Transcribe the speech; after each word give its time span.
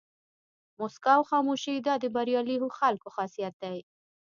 موسکا 0.79 1.11
او 1.17 1.23
خاموشي 1.31 1.75
دا 1.87 1.93
د 2.03 2.05
بریالي 2.15 2.55
خلکو 2.79 3.07
خاصیت 3.15 3.53
دی. 3.63 3.77